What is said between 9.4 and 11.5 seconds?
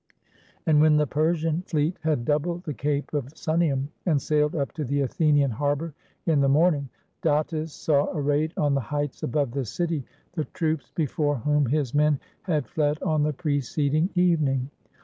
the city the troops before